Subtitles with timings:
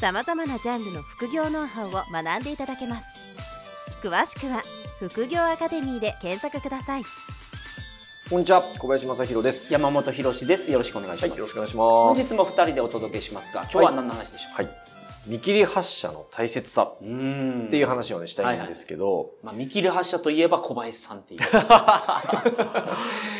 [0.00, 3.08] さまざまなジャンルの副業ノウハウを学んでいただけます
[4.00, 4.62] 詳しくは
[5.00, 7.02] 「副業アカデミー」で検索ください
[8.30, 9.72] こんにちは、小林正弘です。
[9.72, 10.70] 山本博です。
[10.70, 11.30] よろしくお願いします。
[11.30, 11.88] はい、よろしくお願いします。
[11.88, 14.77] 本日も二人でお届けしますが、今日は何の話でしょうか、はい。
[15.28, 17.04] 見切り発車の大切さって
[17.76, 21.40] いう話をね、したいんですけど、まあ、見切り発車といえば小林さんっていう。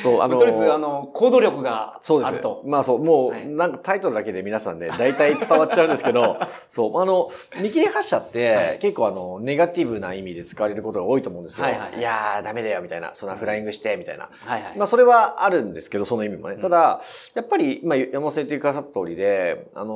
[0.02, 2.62] そう、あの、とりあえず、あの、行動力がそうですあると。
[2.66, 6.36] まあそう、もう、はいなんかタイトルだけで皆さんね、大体伝わっちゃうんですけど、
[6.68, 11.64] そう、あの、見切り発車って、はい結構あの、ネガティブな意味で使われることが多いと思うんですよ。
[11.64, 13.10] はいはいはいやー、ダメだよ、みたいな。
[13.14, 14.28] そんなフライングして、みたいな。
[14.44, 14.72] はいはい。
[14.76, 16.54] まあ、それはあるんですけど、その意味もね。
[16.56, 17.00] うんただ、
[17.34, 19.94] やっぱり、今、山本さん言ってくださった通りで、あの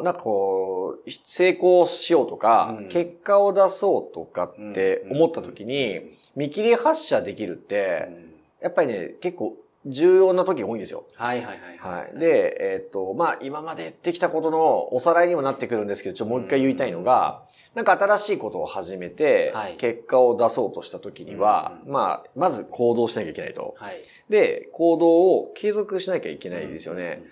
[0.00, 11.04] ーなんかこう、成功しようとか、うん結果を出そうとかって思った時に、見切り発車できるっうて、んやっぱりね、結構重要な時が多いんですよ。
[11.16, 11.98] はいはいはい。
[12.00, 12.18] はい。
[12.18, 17.42] で、えっ、と、まあ、今まで言ってきたことのおさらいにもなってくるんですけど、ちょっともう一回言いたいのが、
[17.74, 23.74] なんか新しいことを始めてはい、結果を出そうとした時には、うんまあ、まず行動しなきゃいけないと。
[23.76, 24.02] はい。
[24.30, 27.22] で、行動を継続しなきゃいけないですよね。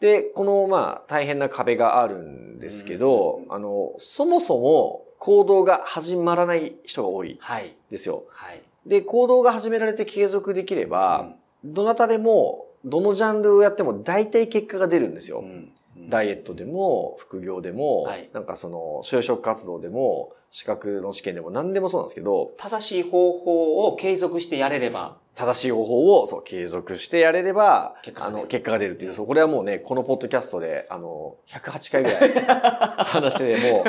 [0.00, 7.76] で、この、まあ、大変な壁があるんですけど、うんあの、そもそも行動が始まらない人が多いはい。
[7.90, 8.24] ですよ。
[8.30, 8.62] はい。
[8.86, 11.34] で、行動が始められて継続できれば、
[11.64, 15.40] どなたでも、どのジャンルをやっても大体結果が出るんですよ。
[15.40, 15.72] うん
[16.08, 32.30] ダイエットでも、副業でも、はいなんかその、就職活動でも、資格の試験でも何でもそうなんですけど、正しい方法を継続してやれれば、正しい方法をそう継続してやれれば、あの、結果が出るっていう、そう、これはもうね、このポッドキャストで、あの、108回ぐらい
[33.04, 33.84] 話してて、も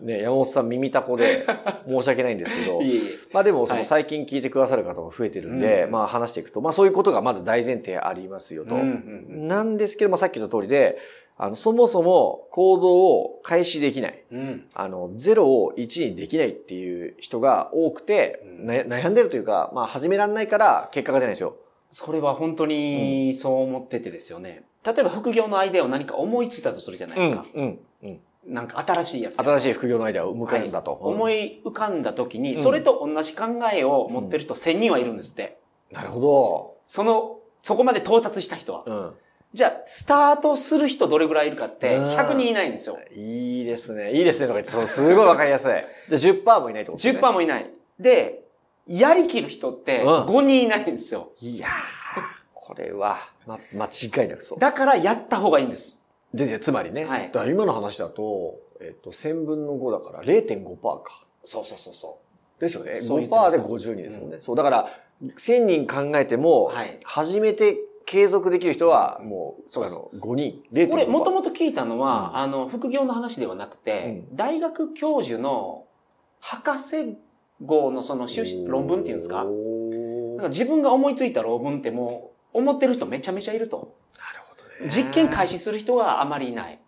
[0.00, 1.44] う、ね、山本さん耳たこで
[1.86, 3.00] 申し訳ないんですけど、いえいえ。
[3.32, 8.74] まあでも、そのはい最近聞いてくださる方も増えてるんで、うんまあ話していくと、まあそういうことがまず大前提ありますよと。
[8.74, 8.86] うんうん
[9.30, 10.98] うんなんですけども、さっき言った通りで、
[11.40, 14.24] あの、そもそも行動を開始できない。
[14.32, 14.64] うん。
[14.74, 21.56] あの、0を1にできないっていう人が多くて、うんな悩んでるというか、まあ始められないから結果が出ないんですよ。
[21.90, 24.64] それは本当にそう思っててですよね。
[24.84, 27.46] 例えば副業のアイデアを何か思いついたとするじゃないですか。
[27.54, 27.78] うん。
[28.02, 28.20] うん。
[28.46, 29.36] なんか新しいやつ。
[29.36, 30.90] 新しい副業のアイデアを向かうんだと。
[30.92, 35.60] 思い、い浮かんだ時に、うんそれと同じ考えを持ってる人1000人はいるんですって。
[35.92, 38.82] なるほその、そこまで到達した人は。
[38.84, 38.92] ど。
[38.92, 39.14] うん。
[39.54, 42.98] じゃあ、スタートする人どれぐらいいるかって、うん100人いないんですよ。
[43.14, 44.12] いいですね。
[44.12, 46.18] いいですねとか言って、そうすごいわかりやすい。
[46.18, 47.20] じゃあ10%もいないってことですね。
[47.20, 47.70] 10%もいない。
[47.98, 48.44] で、
[48.86, 51.32] やりきる人ってうん5人いないんですよ。
[51.40, 51.70] いやー、
[52.52, 54.58] これは、ま、間違いなくそう。
[54.58, 56.06] だからやった方がいいんです。
[56.32, 61.24] で、でつまりね、はいだ今の話だと、えっと、1000分の5だから0.5%か。
[61.44, 62.20] そうそうそうそ
[62.60, 63.00] ですよね。
[63.00, 64.38] そう言ってま5%すで50人ですもんね。
[64.42, 64.88] そう、だから、
[65.22, 67.78] 1000人考えても、はい初めて
[68.10, 70.86] 継続できる人は、もう、そうですあの、5人、0.5%。
[70.86, 70.90] う。
[70.90, 75.84] これ、もともと聞いたのは、うんあの、副業の話ではなくて、大学教授の
[76.40, 77.18] 博士
[77.62, 79.44] 号のその修士論文っていうんですか？
[79.44, 83.94] おなんーか自分が思いついた論文ってもう、思ってる人めちゃめちゃいると。
[84.16, 84.90] なるほどね。
[84.90, 86.78] 実験開始する人があまりいない。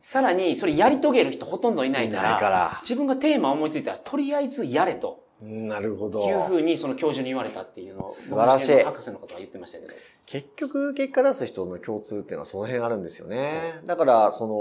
[0.00, 2.78] さらに、それやり遂げる人ほとんどいないいから、ないから。
[2.82, 6.26] 自分がテーマを思いついたら、とりあえずやれとなるほど。
[6.26, 9.92] いうふうに、その教授に言われたっていうのを、素晴らしい博士の方が言ってましたけど。
[10.24, 13.80] 結局、結果出す人の共通っていうのはその辺あるんですよね。
[13.84, 14.54] だから、その、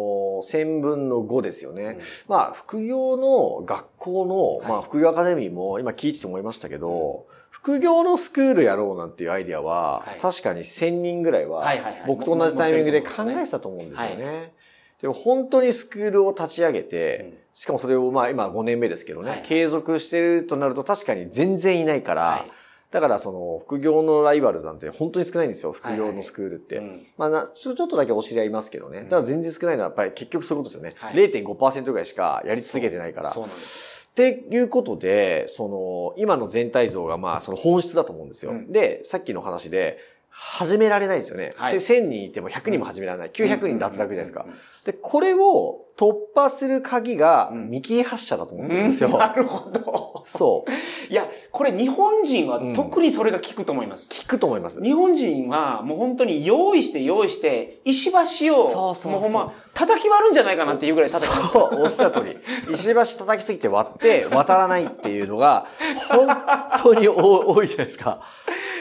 [0.43, 1.83] 1000分の5ですよね。
[1.83, 11.63] うんまあ、副業の学校の、はいまあ、副業アカデミーも今聞いてて思いましたけど、副業のスクールやろうなんていうアイディアは、はい確かに1000人ぐらいは
[12.05, 14.53] 僕と同じタイミングで考えてたと思うんですよね。
[15.05, 22.51] でも本当にスクールを立ち上げて、しかもそれをまあ今5年目ですけどね、はい継続してるとなると確かに全然いないから、はい
[22.89, 26.77] だからその副業のライバルなんて本当に少ないんですよ、副業のスクールって。
[26.77, 28.99] うんまあなちょ、ちょっとだけお知り合いますけどね。
[28.99, 30.95] うんただ全然少ないのはやっぱり結局そういうことですよね。
[30.97, 33.29] はい0.5%ぐらいしかやり続けてないから。
[33.29, 34.07] そうなんです。
[34.09, 38.53] っていうことで、その、今の全体像がまあ、その本質だと思うんですよ。
[38.53, 39.99] うんで、さっきの話で、
[40.37, 41.53] 始められないですよね。
[41.55, 43.31] はいせ1000人いても100人も始められない。
[43.31, 44.49] 900人脱落じゃないですかうん。
[44.49, 49.09] うんで、これを突破する鍵がうん見切り発車だと思うんってるんですよ。
[49.17, 50.23] なるほど。
[50.27, 51.11] そう。
[51.11, 54.11] いや、これ日本人は特にそれが効くと思います。
[54.11, 54.81] 聞くと思います。
[54.83, 61.51] 日本人はもう本当に用意して用意して、石橋を、そうそうもうほんま、叩き割るんじゃないかなっていうぐらい叩き割る。
[61.53, 62.23] そう、おっしゃる通
[62.67, 62.73] り。
[62.73, 65.65] 石橋叩きすぎて割って渡らないっていうのが、
[66.09, 66.27] 本
[66.83, 68.21] 当に多多いじゃないですか。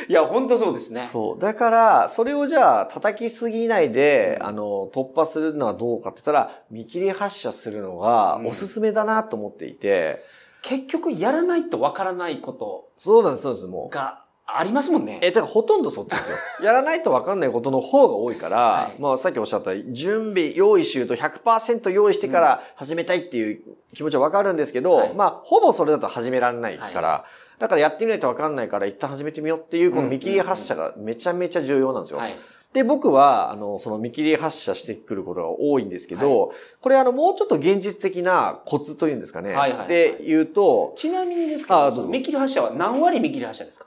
[0.08, 1.08] いや、本当そうですね。
[1.12, 1.40] そう。
[1.40, 10.22] だから、それをじゃあ叩きすぎないで、うんあの、突破するのはどうかって言ったら、見切り発車するのがうんおすすめだなと思っていて、
[10.62, 13.94] 結局やらないとわからないことそうなんです、そうです、もう。
[13.94, 15.20] がありますもんね。
[15.22, 16.36] え、だからほとんどそっちですよ。
[16.62, 23.60] やらないと分かんないことの方が多いから、はいまあさっきおっしゃった準備、用意周到100%用意してから始めたいっていう
[23.94, 27.24] 気持ちは分かるんですけど、はいまあほぼそれだと始められないから、
[27.58, 32.18] だからやってみないと分かんないから一旦始めてみようっていうこの見切り発車がめちゃめちゃ重要なんですよ。
[32.18, 32.36] はい。
[32.72, 39.50] で、僕は、あの、その見切り発車してくることが多いんですけど、これあの、もうちょっと現実的なコツというんですかね。
[39.52, 43.86] はいはいはいで言うと、ちなみにですけど、見切り発車は何割見切り発車ですか？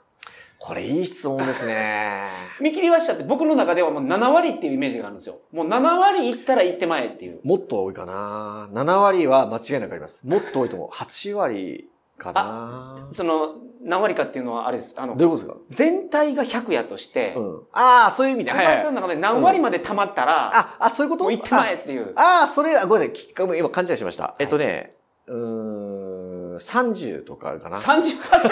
[0.60, 2.22] これいい質問ですね。
[2.60, 5.36] 見切り発車って僕の中ではもう7割っていうイメージがあるんですよ。
[5.52, 7.40] もう7割いったら行ってまえっていう。
[7.44, 8.68] もっと多いかな。
[8.72, 10.26] 7割は間違いなくあります。
[10.26, 10.88] もっと多いと思う。
[10.88, 11.88] 8割
[12.18, 13.08] かな。
[13.12, 14.94] その、何割かっていうのはあれです。
[14.98, 17.56] あの、どういうことで全体が100やとして、すかうん。
[17.72, 18.50] ああ、そういう意味で。
[18.50, 21.24] 小はいはいの中で何割まで溜まったら、あ、あ、そういうこと？
[21.24, 22.12] もう行ってまえっていう。
[22.16, 23.32] ああ、それ、あごめんなさいき。
[23.58, 24.34] 今勘違いしました。
[24.38, 24.94] えっとね、
[25.26, 25.87] うーん、
[26.58, 27.78] 30とかかな。
[27.78, 28.48] 30%で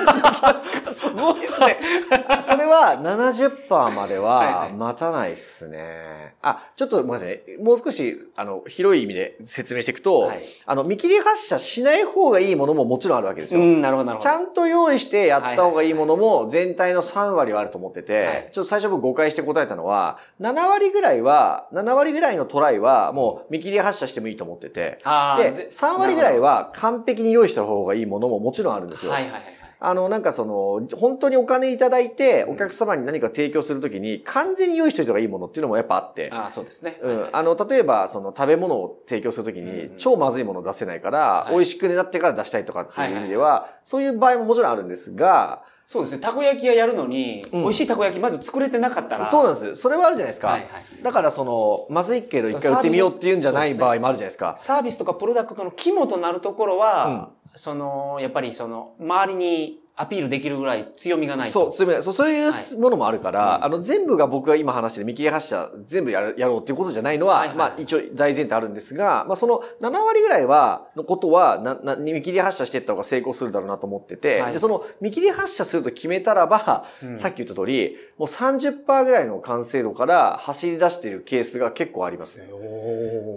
[0.81, 1.79] きますごいですね。
[2.49, 6.35] それは70%まではいははい待たないっすね。
[6.43, 7.41] あ、ちょっとごめんなさい。
[7.59, 13.61] もう少し、あの、広い意味で説明していくと、はいあの、見切り発車しない方がいいものももちろんあるわけですよ。
[13.61, 14.31] うん、なるほど、なるほど。
[14.31, 29.13] ちゃんと用意してやった方がいいものも全体の3割はあると思ってて、はいちょっと最初僕誤解して答えたのは、7割ぐらいは、7割ぐらいのトライはもう見切り発車してもいいと思ってて、で、3割ぐらいは完璧に用意した方がいいものももちろんあるんですよ。
[29.13, 29.57] はいはいはいはい。
[29.79, 36.99] あの、なんかその、本当にお金いただいて、お客様に何か提供するときに、完全に用意しておいた方がいいものっていうのもやっぱあって、ああ、そうですね。
[37.03, 37.29] うん。
[37.31, 46.21] あの、例えば、その、食べ物を提供するときうんにうん、超まずいものを出せないから、はい美味しくなってから出したいとかっていう意味ではは、そういう場合ももちろんあるんですが、そうですね。
[46.21, 49.25] たこ焼き屋やるのに、うん美味しいたこ焼きまず作れてなかったら。
[49.25, 49.77] そうなんです。
[49.77, 50.49] それはあるじゃないですか。
[50.49, 51.03] はいはい。
[51.03, 54.57] だから、その、まずいけど一回売ってみようっていうんじゃない場合もあるじゃないですか。
[54.59, 61.53] サービスとかプロダクトの肝となるところは、その、やっぱりその、周りにアピールできるぐらい強みがないと。
[61.53, 61.99] そう、そうい。
[61.99, 62.79] うそうそういうはい。
[62.79, 63.65] ものもあるから、うん。
[63.65, 74.53] あの、全部が僕が今話してる見切り発車全部やるやろうっていうことじゃないのは、はいはいまあ一応大前提あるんですが、まあその7割ぐらいは、のことは、な、な、見切り発車していった方が成功するだろうなと思ってて、はい。
[74.53, 77.19] で、その見切り発車すると決めたらば、うん。
[77.19, 82.43] さっき言った通り、もう30%ぐらいの完成度から走り出しているケースが結構あります。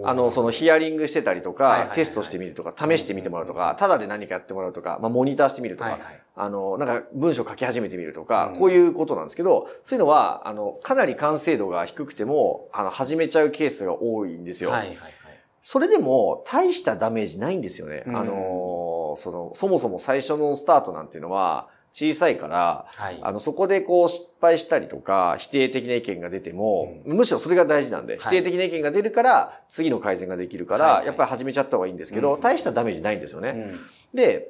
[0.04, 1.96] あの、そのヒアリングしてたりとかはいはいはいは、い。
[1.96, 6.20] テストしてみるとか、試してみてもらうとか、ただで何かやってもらうとか、まあモニターしてみるとかはい、はい。
[6.40, 14.70] あの、なんか文章書き始めてみるとか、うんこういうことなんですけど、そういうのは、あの、かなり完成度が低くても、あの、始めちゃうケースが多いんですよ。
[14.70, 15.14] はいはいはい。
[15.62, 18.04] それでも、大したダメージないんですよね。
[18.06, 23.18] うんあの、その、そもそも最初のスタートなんていうのは、小さいから、はい。
[23.20, 33.50] あの、そこでこう失敗したりとか、否定的な意見が出ても、むしろそれが大事なんで、否定的な意見が出るから、次の改善ができるから、はいはいやっぱり始めちゃった方がいいんですけど、うん大したダメージないんですよね。
[33.50, 33.80] うん
[34.12, 34.48] で、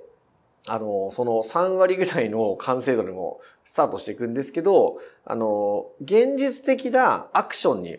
[0.67, 7.99] あの、その3割ぐらいの完成度でもスタートしていくんですけど、あの、現実的なアクションに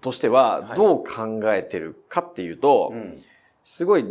[0.00, 0.76] としてははい。
[0.76, 3.16] どう考えてるかっていうと、うん。
[3.64, 4.06] すごい、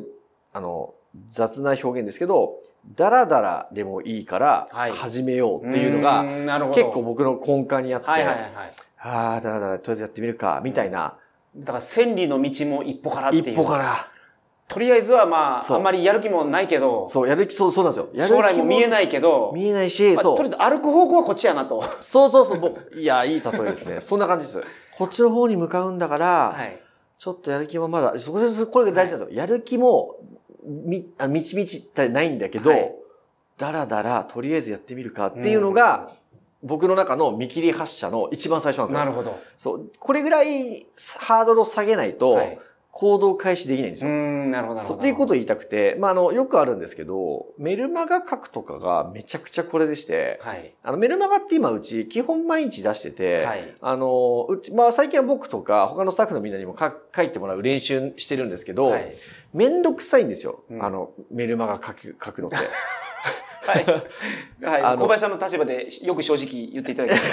[0.53, 0.93] あの、
[1.27, 2.59] 雑な表現ですけど、
[2.95, 4.91] ダラダラでもいいからはい。
[4.91, 6.23] 始めようっていうのが、
[6.73, 8.73] 結構僕の根幹にあって、はいはいはいはい。
[8.99, 11.17] ああ、ダラダラとりあえずやってみるか、みたいな、
[11.55, 13.43] だから千里の道も一歩からっていう。
[13.51, 14.07] 一歩から、
[14.73, 18.09] とりあえずはまあ、あんまりやる気もないけど、そう、やる気、そう、そうなんですよ。
[18.13, 20.33] やる気将来も見えないけど、見えないし、そう。
[20.33, 21.83] まあとりあえず歩く方向はこっちやなと。
[22.01, 22.99] そうそうそう。
[22.99, 23.99] いや、いい例えですね。
[24.01, 24.63] そんな感じです。
[24.97, 26.79] こっちの方に向かうんだから、はい。
[27.17, 29.39] ちょっとやる気もまだ、そこで、これが大事なんですよ。
[29.39, 30.15] やる気も、
[30.65, 32.95] み、あ、みちみちってないんだけど、はい
[33.57, 36.11] だらだら、とりあえずやってみるかっていうのが、
[36.63, 38.99] 僕の中の見切り発車の一番最初なんですよ。
[38.99, 39.39] なるほど。
[39.57, 39.91] そう。
[39.99, 40.87] これぐらい
[41.19, 42.59] ハードルを下げないとはい、
[42.95, 44.11] 行動開始できないんですよ。
[44.11, 44.81] なるほど。
[44.83, 50.75] そうっていうことを言いたくて、まあ、あの、よくあるんですけど、メルマガ書くとかがめちゃくちゃこれでして、はい。
[50.83, 59.15] あの、メルマガって今うち基本毎日出してて、はいあの、うち、まあ最近は僕とか他のスタッフのみんなにもか書いてもらう練習してるんですけど、はい。
[59.55, 60.63] めんどくさいんですよ。
[60.69, 62.57] うんあの、メルマガ書く、書くのって。
[64.63, 64.81] はい。
[64.81, 67.23] あの小林さんの立場でよく正直言っていただいて。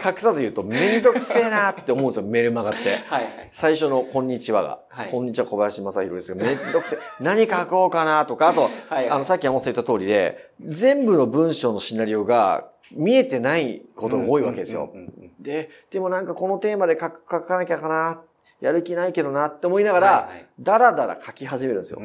[0.02, 2.78] 隠さず言うとめんどくせえなって思うんですよ、 メルマガって。
[3.06, 3.48] はいはい。
[3.52, 4.78] 最初のこんにちはが。
[4.88, 6.98] はいこんにちは小林正宏ですが、めんどくせえ。
[7.20, 14.92] 何書こうかなとか、あと、はいはいあの、さっき山本さん言った通りで、全部の文章のシナリオが見えてないことが多いわけですよ
[15.38, 18.20] で、でもなんかこのテーマで書かなきゃかな、
[18.60, 22.00] やる気ないけどなって思いながら、だらだら書き始めるんですよ。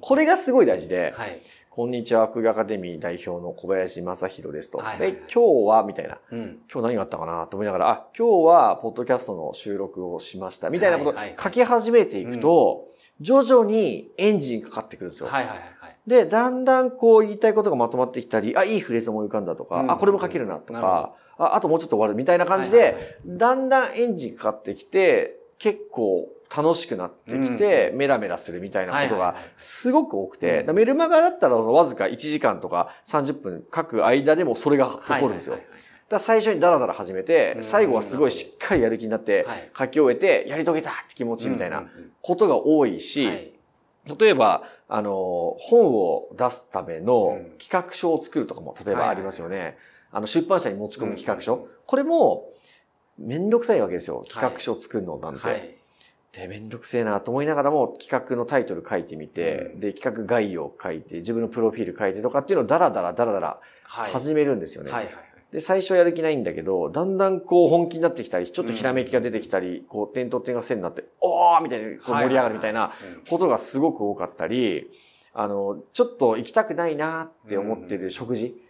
[0.00, 1.40] これがすごい大事で、はい。
[1.70, 4.78] こんにちは、福井アカデミー代表の小林正宏ですと。
[4.78, 6.18] はいはいはいで、今日は、みたいな。
[6.30, 6.58] うん。
[6.72, 10.70] 今日何があったかなと思いながら、あ、今日は、ポッドキャストの収録をしました。
[10.70, 12.88] みたいなことを書き始めていくと、
[13.20, 15.28] 徐々にエンジンかかってくるんですよ。
[15.28, 15.96] はいはいはいはい。
[16.06, 35.58] で、だんだんこう言いたいことがまとまってきたり、あ、いいフレーズ思い浮かんだとか、うんあ、これも書けるなとか、あ、あともうちょっと終わるみたいな感じで、だんだんエンジンかかってきて、結構楽しくなってきて、メラメラするみたいなことがすごく多くて、メルマガだったらわずか1時間とか30分書く間でもそれが起こるんですよ。
[36.08, 41.84] だ最初にダラダラ始めてう、ん最後はすごいしっかりやる気になってはい、書き終えて、やり遂げたって気持ちみたいな
[42.22, 43.52] ことが多いし、はい。
[44.18, 47.58] 例えば、あの、本を出すためのうん。
[47.58, 49.76] 企画書を作るとかも、例えばありますよね。
[50.10, 51.68] あの、出版社に持ち込む企画うん書。
[51.86, 52.48] これも、
[53.18, 54.24] めんどくさいわけですよ。
[54.28, 55.40] 企画書を作るのなんて。
[55.40, 55.74] はい。
[56.32, 64.12] で、めんどくせえなと思いながらも、企画のタイトル書いてみて、うんで、企画概要書いて、自分のプロフィール書いてとかっていうのをダラダラダラダラはい。
[64.12, 64.90] 始めるんですよね。
[64.90, 65.24] はいはいはい。
[65.52, 72.92] で、最初はやる気ないんだけど、だんだんこう本気になってきたり、ちょっとひらめきが出てきたり、こう点と点が線になって、おーみたいにこう盛り上がるみたいな
[73.30, 74.90] ことがすごく多かったり、
[75.32, 78.60] あの、ちょっと行きたくないなって思ってる食事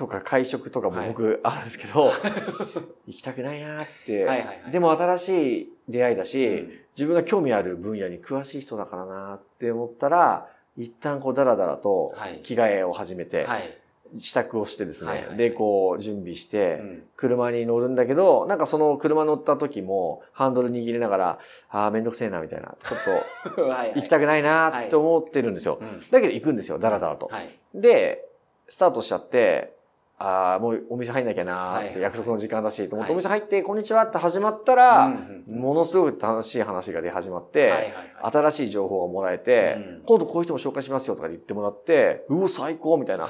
[0.00, 2.10] とか会食とかも僕あるんですけど、
[3.06, 13.78] 行きたくないなって、はいはいはいでも新しい出会いだし、うん自分が興味ある分野に詳しい人だからなって思ったら、一旦こうダラダラとはい着替えを始めて、はい。
[14.18, 21.38] 支度をしてですね、はいはいはいで、こう準備して、うん車に乗るんだけど、なんかその車乗った時もハンドル握りながら、
[21.68, 22.74] ああ、めんどくせえな、みたいな。
[22.82, 23.92] ちょっと はいはい。
[23.96, 25.78] 行きたくないなって思ってるんですよ。
[25.80, 27.28] うんだけど行くんですよ、ダラダラと。
[27.30, 27.50] はい。
[27.74, 28.26] で、
[28.68, 29.74] スタートしちゃって、
[30.22, 33.14] ああ、もうお店入んなきゃなーって、約束の時間だし、と思ってはい。
[33.14, 35.08] お店入って、こんにちはって始まったら、
[35.48, 43.26] ものすごく楽しい話が出始まって、新しい情報がもらえて、うん今度こういう人も紹介しますよとか言ってもらって、うお、最高みたいな。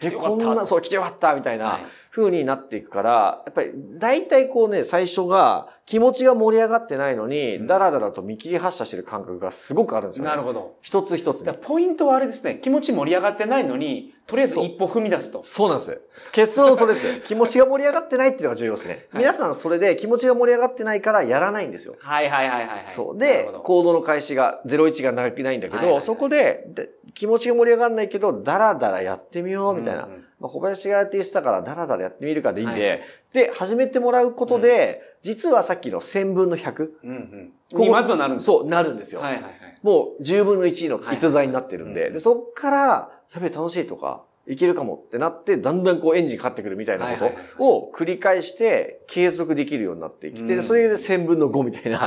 [0.00, 1.64] え、こんな、そう、来てよかったみたいな。
[1.66, 1.80] はい
[2.18, 10.30] 風になっていくから、やっぱり、大体こうね、最初が、気持ちが盛り上がってないのに、うんダラダラと見切り発車してる感覚がすごくあるんですよ、ね。
[10.30, 10.76] なるほど。
[10.82, 15.42] 一つ一つポイントはあれですね、気持ち盛り上がってないのに、とりあえず一歩踏み出すと。
[15.42, 16.30] そうなんです。
[16.32, 17.20] 結論それです。
[17.24, 19.06] 気持ちが盛り上がってないっていうのが重要ですね。
[19.12, 21.94] はい皆さんそれで気持ちが盛り上がってないからやらないんですよ。
[21.98, 22.84] はいはいはいはいはい。
[22.90, 23.18] そう。
[23.18, 30.04] で行動の開始が01がなくないんだけど、はいはいはいそこでで気持ちが盛り上がらないけど、ダラダラやってみようみたいな。
[30.04, 33.00] うんうんまあ、小林がやって言ってたから、ダラダラやってみるかでいいんで、はい
[33.32, 36.88] で、始めてもらうことで、実はさっきの1000分の100。
[37.04, 37.52] うんうん。
[37.74, 39.20] こにまずはなるんですそう、なるんですよ。
[39.20, 39.52] はいはいはい。
[39.82, 50.62] もう10分の1の逸材になってるんで、はいはいで、そっから、やべえ楽しいとか、いけるかもってなって、だんだんこうエンジンかかってくるみたいなことを繰り返して継続できるようになってきて、うん。
[50.62, 51.98] それで1000分の5みたいな。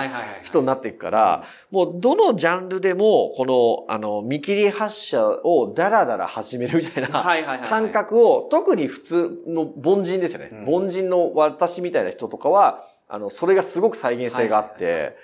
[0.41, 7.23] 人になっていくから、もうどのジャンルでも、この、あの、見切り発車をダラダラ始めるみたいな
[7.69, 10.49] 感覚を、特に普通の凡人ですよね。
[10.51, 10.73] うん。
[10.85, 15.15] 凡人の私みたいな人とかは、あの、それがすごく再現性があって、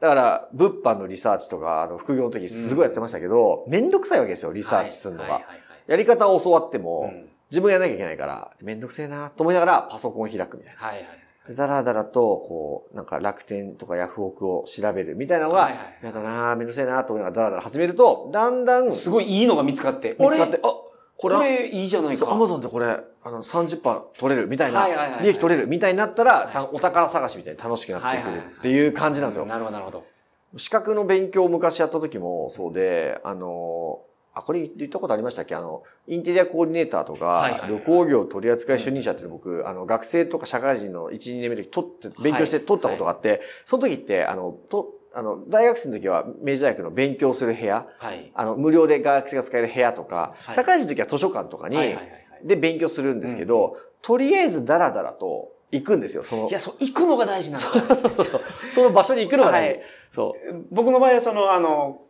[0.00, 5.40] だから、物販のリサーチとか、あの、副業の時すごいやってましたけど、めんどくさいわけですよ、リサーチするのが。
[5.86, 7.12] やり方を教わっても、
[7.50, 10.80] 自分がやらなきゃいけないから、めんどくせえなと思いながらパソコンを開くみたいな。
[10.80, 11.06] はいはい
[11.48, 15.70] でだらだらと、こう、なんか楽天とかヤフオクを調べるみたいなのが、
[16.02, 20.14] やだなぁ、めんどくせえなぁと思いながらだらだら始めると、だんだん見つすごいいいのが見つかって。
[20.14, 22.30] かって、あ、あれここれ、れいいじゃないか。
[22.30, 24.88] アマゾンでこれ、あの、30%取れるみたいな
[25.20, 29.46] 利益取れるみたいになったら、お宝探しみたいに楽しくなってくるっていう感じなんですよ。
[29.46, 30.04] なるほどなるほど。
[30.56, 34.00] 資格の勉強を昔やった時もそうで、あの、
[34.36, 35.54] あ、これ言ったことありましたっけ？
[35.54, 48.30] あの、インテリアコーディネーターとか、旅行業取扱主任者って僕、あの、学生とか社会人の1、2年目の時取って、勉強してはい取ったことがあって、その時って、あの、と、あの、大学生の時は明治大学の勉強する部屋、はい。
[48.34, 50.54] あの、無料で学生が使える部屋とか、はい。
[50.54, 51.78] 社会人の時は図書館とかに、
[52.44, 56.46] で勉強するんですけど、とりあえずダラダラと行くんですよ、その。
[56.46, 58.40] い、や、そう、行くのが大事なんですよ。
[58.70, 59.68] その場所に行くのが大事。
[59.70, 59.82] はい。
[60.12, 60.64] そう。
[60.70, 62.02] 僕の場合はその、あの、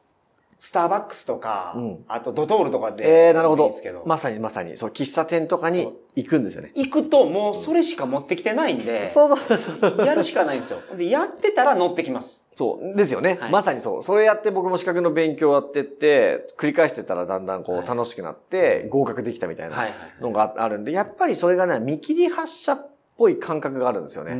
[0.58, 3.06] スターバックスとか、うんあとドトールとかで。
[3.06, 4.02] ええー、なるほどいいですけど。。
[4.06, 6.72] まさにまさに、そう、喫茶店とかに行くんですよね。
[6.74, 10.06] 行くともうそれしか持ってきてないんで、そうそう。
[10.06, 10.80] やるしかないんですよ。
[10.96, 12.46] で、やってたら乗ってきます。
[12.54, 12.96] そう。
[12.96, 14.02] ですよね、はいまさにそう。
[14.02, 19.76] それやって僕も資格の勉強やってって、繰り返してたらだんだんこはいう楽しくなって、合格できたみたいな。
[20.20, 24.36] のがあるんで、やっぱりそれがね、見切り発車っぽい感覚があるんですよね。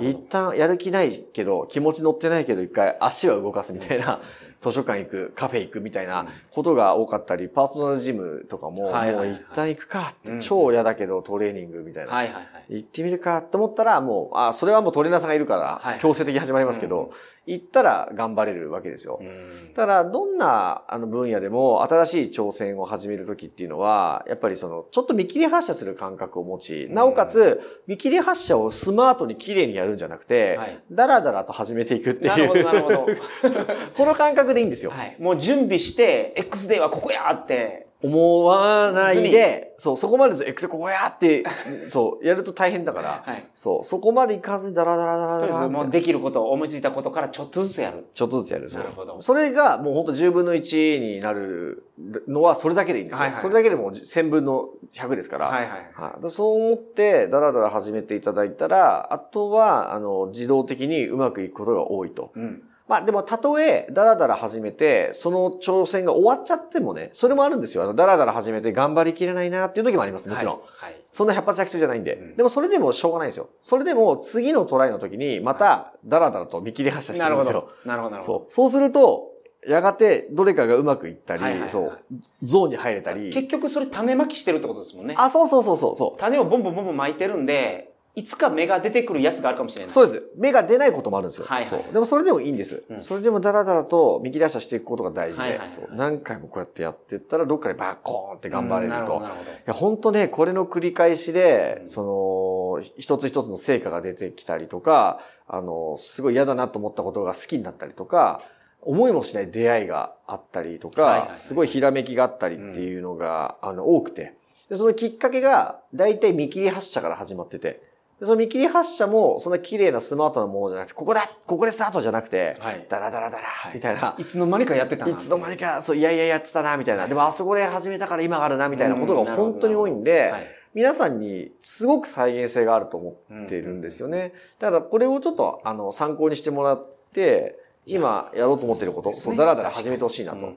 [0.00, 0.20] 一ど。
[0.28, 4.20] 旦やる気ないけど、気持ち乗ってないけど、一回足は動かすみたいな、
[4.60, 12.22] 図書館行く、カフェ行くみたいなことが多かったり、パーソナルジムとかも、もう一旦行くかって、うん超嫌だけどトレーニングみたいな。
[12.68, 17.10] 行ってみるかって思ったら、もう、あ、それはもうトレーナーさんがいるからはい、強制的に始まりますけど、
[17.46, 19.18] 行ったら頑張れるわけですよ。
[19.20, 19.24] う。
[19.24, 19.72] ん。
[19.72, 33.22] だから、どんなあの分野でも新しい挑戦を始めるときっていうのは、やっぱりその、ちょっと見切り発車する感覚を持ち、なおかつ、見切り発車をスマートに綺麗にやるんじゃなくてはい、ダラダラと始めていくってなるほど、なるほいう、ど。
[33.96, 34.90] この感覚でいいんですよ。
[34.90, 35.16] はい。
[35.18, 41.42] もう準備して、X デーはここやって、思わないで、そう、そこまでエクセここやって、
[41.90, 43.48] そう、やると大変だから、はい。
[43.54, 48.06] そう、そこまでいかずにダラダラダラとりあえずダラってもうできることを思いついたことからちょっとずつやる。
[48.14, 48.70] ちょっとずつやる。
[48.70, 51.82] そうなるほどそれがもう本当10分の1になる
[52.28, 53.22] のはそれだけでいいんですよ。
[53.22, 55.46] はいはいそれだけでもう1000分の100ですから。
[55.46, 55.70] はいはい。
[55.92, 62.30] はいでそう思って、だらだら始めていただいたら、あとは、あの、自動的にうまくいくことが多いと。
[62.36, 62.62] うん。
[62.88, 67.82] まあでも、たとえ、だらだら始めて、その挑戦が終わっちゃってもね、それもあるんですよ。
[67.82, 70.54] あの、だらだら始めて頑張りきれないなっていう時もあります、もちろん。
[70.54, 70.68] はい。
[70.76, 71.00] はい。
[71.04, 72.14] そんな百発百中じゃないんで。
[72.14, 73.50] うんでもそれでもしょうがないんですよ。
[73.62, 77.52] それでも次のトライの時に、また、だらだらと見切り発車してるんですよ。
[77.52, 77.88] なるほど。
[77.90, 78.38] なるほど、なるほど。
[78.38, 78.52] そう。
[78.52, 79.32] そうすると、
[79.66, 81.98] やがてどれかがうまくいったり、はいはいはいそう、
[82.42, 83.30] ゾーンに入れたり。
[83.30, 85.14] 結局それ種まきしてるってことですもんね。
[85.18, 87.87] あ、そうそうそうそうそ種をボンボンボンボン巻いてるんで、
[88.18, 89.90] いつか芽が出てくるやつがあるかもしれなう。
[89.90, 89.92] い。
[89.92, 90.22] そうです。
[90.36, 91.46] 芽が出ないこともあるんですよ。
[91.46, 91.92] はいはいそう。
[91.92, 92.82] でもそれでもいいんです。
[92.90, 98.96] うんそれでもダラダラと見切り発車していくことが大事で、はいはいはい何回もこうやってやっていったら、どっかでバーコーンって頑張れると。
[98.96, 99.50] うんなるほど。
[99.50, 108.42] いや、本当ね、これの繰り返しで、うんその、一つ一つの成果が出てきたりとか、あの、すごい嫌だなと思ったことが好きになったりとか、
[108.82, 114.34] 思いもしない出会いがあったりとか、はいはいはいすごいひらめきがあったりっていうのが、あの、多くて。
[114.68, 117.87] で、そのきっかけが、大体見切り発車から始まってて、で
[118.20, 122.84] その見切り発車も、そんな綺麗なスマートなものじゃなくて、ここだここでスタートじゃなくて、はい。
[122.88, 124.16] ダラダラダラ、みたいな。
[124.18, 127.02] いつの間にかやってたないつの間にか、そう、いやいややってたな、みたいな。
[127.02, 130.46] はいでもあそこで始めたから今があるな、みたいなことが本当に多いんで、はい。
[130.74, 134.32] 皆さんにすごく再現性があると思っているんですよね。
[134.58, 137.56] だからこれをちょっと、あの、参考にしてもらって、
[137.86, 140.38] 今やろうと思ってること、そう、だらだら始めてほしいなと。
[140.38, 140.56] うん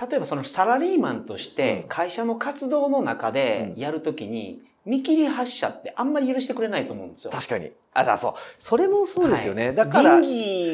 [0.00, 7.30] 例えばそのサラリーマンとして会社の活動の中でやるときに見切り発車ってあんまり許してくれないと思うんですよ。
[7.30, 7.70] 確かに。
[7.94, 8.34] あ、だ、そう。
[8.58, 9.72] それもそうですよね。
[9.72, 10.22] だから、倫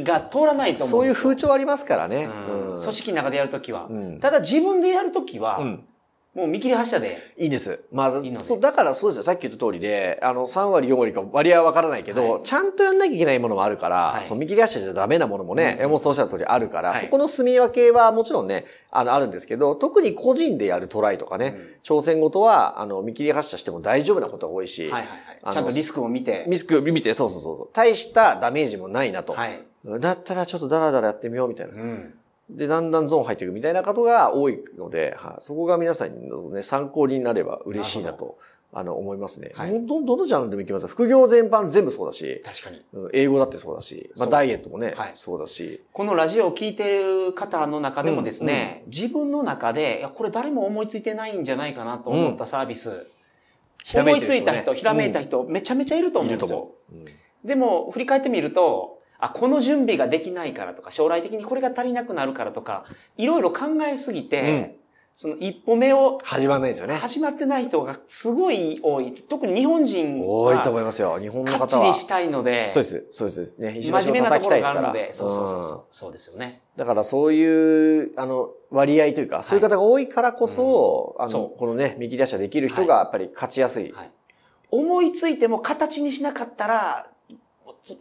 [0.00, 1.14] 理が通らないと思そううんいう。
[1.14, 2.24] 風潮ありますからね。
[2.48, 3.86] うん組織の中でやるときは。
[3.90, 5.84] うんただ自分でやるときは、うん。
[6.38, 7.34] もう見切り発車で。
[7.36, 7.80] いいんです。
[7.90, 9.22] まず、いいそう、だからそうですよ。
[9.24, 25.18] さっき言った通りで、あの、3割、4割か割合はわからないけど、はいちゃんとやんなきゃいけないものもあるから、はいそう、見切り発車じゃダメなものもね、うん山本さんおっしゃる通りあるから、はいそこの住み分けはもちろんね、あの、あるんですけど、特に個人でやるトライとかね、挑戦ごとは、あの、見切り発車しても大丈夫なことが多いし、はいはいはい。
[25.42, 26.44] あのちゃんとリスクを見て。
[26.46, 27.68] ミスク見て、そうそうそう。
[27.72, 29.32] 大したダメージもないなと。
[29.32, 29.60] はい。
[29.84, 31.74] だったらちょっとダラダラやってみようみたいな。
[31.74, 32.14] うん。
[32.50, 38.38] で、だんだんゾーン入っていくみたいなことが多いので、はい、そこが皆さんのね、参考になれば嬉しいなと、
[38.72, 39.52] あの、思いますね。
[39.54, 39.86] はい。
[39.86, 40.82] ど、どのジャンルでもいきます？
[40.82, 42.82] よ副業全般全部そうだし、確かに。
[42.92, 45.12] うん英語だってそうだし、まあダイエットもね、はい。
[45.14, 53.06] そうだし、このラジオを聞いてる方の中でもですね、自分の中で、いや、これ誰も思いついてないんじゃないかなと思ったサービス、
[53.94, 56.70] 思いついた人、ひらめいた人人、めちゃめちゃいると思うんですよ。
[56.92, 57.04] うん。
[57.44, 62.84] でも、振り返ってみると、あ、この準備ができないからとか、将来的にこれが足りなくなるからとか、
[63.16, 64.78] いろいろ考えすぎて、
[65.12, 66.94] その一歩目を始まらないですよね。
[66.94, 69.14] 始まってない人がすごい多い。
[69.28, 71.18] 特に日本人多いとは思いますよ。
[71.18, 71.86] 日本の方は。
[71.88, 73.06] りしたいので、そうです。
[73.10, 73.58] そうです。
[73.58, 73.78] ね。
[73.78, 74.94] 石真橋叩きたいですから。
[75.10, 75.84] そうそうそううんそう。
[75.90, 76.62] そうですよね。
[76.76, 83.92] だからそういう、あの、割合というか、そういう方が多いからこそ、あの、このね、見切り出しできる人がやっぱり勝ちやすい。
[83.92, 84.12] はい
[84.70, 87.10] 思いついても形にしなかったら、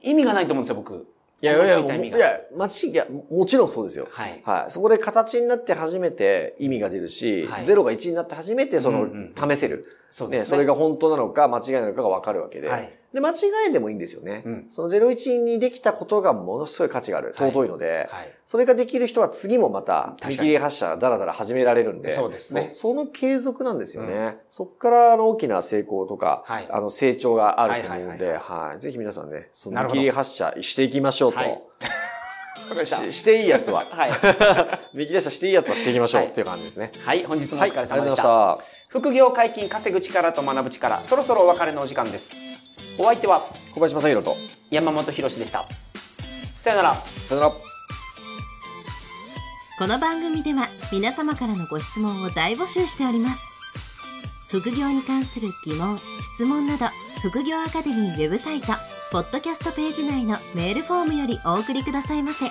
[0.01, 1.07] 意味がないと思うんですよ、僕。
[1.39, 4.07] いやいやいや、思いや、間違い、いや、もちろんそうですよ。
[4.09, 4.41] はい。
[4.43, 4.71] はい。
[4.71, 9.77] そこで形になって初めて意味が出るし、はいゼロが1になって初めてその、うん試せる。
[9.77, 10.45] ね、そうですね。
[10.47, 12.67] それが本当なのか間違いなのかがわかるわけで。
[12.67, 12.96] はい。
[13.17, 14.43] で、間違いでもいいんですよね。
[14.45, 17.33] うんその01にできたことがものすごい価値がある。
[17.35, 18.33] はい尊いので、はい。
[18.45, 22.09] それができる人は次もまた見切り発車だらだら始められるんで。
[22.09, 24.37] そうですねそその継続なんですよね。
[24.49, 31.39] そこからあの大きな成功とか、はいあの成長があると思うので、はいはいはいぜひ皆さんね、その見切り発車していきましょうと。
[32.85, 33.85] したししていいやつは。
[33.91, 34.11] はい。
[34.93, 36.91] 見切り出したしていいやつはしていきましょう、はいっていう感じですね。
[37.05, 38.23] はい、本日もおはい、疲れありがとうございまし様でした。
[38.23, 38.77] た。
[38.89, 42.35] 副業解禁稼ぐ力と学ぶ力、そろそろお別れのお時間です。
[42.99, 44.35] お相手は小林正宏と、
[44.71, 45.67] 山本博史でした。
[46.55, 47.03] さよなら。
[47.27, 47.55] さよなら。
[49.77, 53.41] この番組では皆様からのご質問を大募集しております。
[54.49, 55.99] 副業に関する疑問、
[56.35, 56.87] 質問など、
[57.21, 58.73] 副業アカデミーウェブサイト、
[59.11, 62.45] ポッドキャストページ内のメールフォームよりお送りくださいませ。